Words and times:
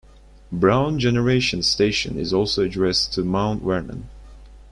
Brown 0.51 0.97
Generating 0.97 1.61
Station 1.61 2.17
is 2.17 2.33
also 2.33 2.63
addressed 2.63 3.13
to 3.13 3.23
Mount 3.23 3.61
Vernon. 3.61 4.09